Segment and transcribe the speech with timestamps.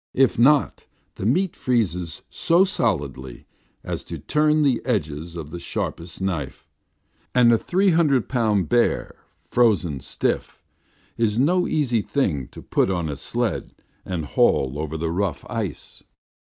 [0.15, 3.45] If not, the meat freezes so solidly
[3.83, 6.65] as to turn the edge of the sharpest knife,
[7.35, 9.15] and a three hundred pound bear,
[9.51, 10.59] frozen stiff,
[11.19, 16.01] is no easy thing to put upon a sled and haul over the rough ice.